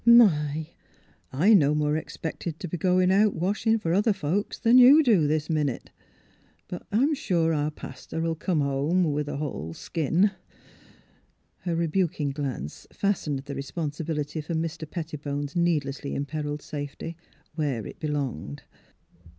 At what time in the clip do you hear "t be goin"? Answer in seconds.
2.57-3.11